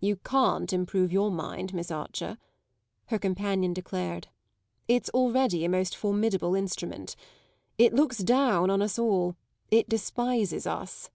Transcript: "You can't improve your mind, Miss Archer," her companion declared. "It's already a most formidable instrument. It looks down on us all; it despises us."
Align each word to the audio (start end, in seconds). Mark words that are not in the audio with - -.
"You 0.00 0.16
can't 0.16 0.70
improve 0.70 1.10
your 1.10 1.30
mind, 1.30 1.72
Miss 1.72 1.90
Archer," 1.90 2.36
her 3.06 3.18
companion 3.18 3.72
declared. 3.72 4.28
"It's 4.86 5.08
already 5.14 5.64
a 5.64 5.68
most 5.70 5.96
formidable 5.96 6.54
instrument. 6.54 7.16
It 7.78 7.94
looks 7.94 8.18
down 8.18 8.68
on 8.68 8.82
us 8.82 8.98
all; 8.98 9.34
it 9.70 9.88
despises 9.88 10.66
us." 10.66 11.08